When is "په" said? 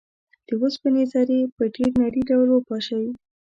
1.55-1.63